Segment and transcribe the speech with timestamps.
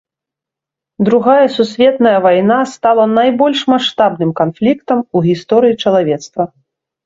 [1.07, 6.43] Другая сусветная вайна стала найбольш маштабным канфліктам у гісторыі чалавецтва.